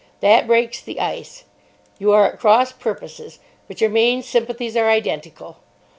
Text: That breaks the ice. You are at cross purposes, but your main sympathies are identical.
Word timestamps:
That 0.21 0.47
breaks 0.47 0.81
the 0.81 0.99
ice. 0.99 1.43
You 1.99 2.11
are 2.11 2.25
at 2.25 2.39
cross 2.39 2.71
purposes, 2.71 3.37
but 3.67 3.81
your 3.81 3.91
main 3.91 4.23
sympathies 4.23 4.75
are 4.75 4.89
identical. 4.89 5.57